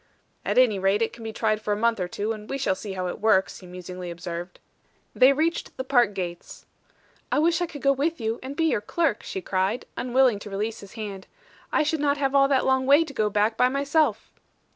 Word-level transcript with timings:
"At 0.43 0.57
any 0.57 0.79
rate 0.79 1.03
it 1.03 1.13
can 1.13 1.23
be 1.23 1.31
tried 1.31 1.61
for 1.61 1.71
a 1.73 1.77
month 1.77 1.99
or 1.99 2.07
two, 2.07 2.31
and 2.31 2.49
we 2.49 2.57
shall 2.57 2.73
see 2.73 2.93
how 2.93 3.05
it 3.05 3.19
works," 3.21 3.59
he 3.59 3.67
musingly 3.67 4.09
observed. 4.09 4.59
They 5.13 5.31
reached 5.31 5.77
the 5.77 5.83
park 5.83 6.15
gates. 6.15 6.65
"I 7.31 7.37
wish 7.37 7.61
I 7.61 7.67
could 7.67 7.83
go 7.83 7.93
with 7.93 8.19
you 8.19 8.39
and 8.41 8.55
be 8.55 8.65
your 8.65 8.81
clerk," 8.81 9.21
she 9.21 9.41
cried, 9.43 9.85
unwilling 9.95 10.39
to 10.39 10.49
release 10.49 10.79
his 10.79 10.93
hand. 10.93 11.27
"I 11.71 11.83
should 11.83 11.99
not 11.99 12.17
have 12.17 12.33
all 12.33 12.47
that 12.47 12.65
long 12.65 12.87
way 12.87 13.03
to 13.03 13.13
go 13.13 13.29
back 13.29 13.55
by 13.57 13.69
myself." 13.69 14.31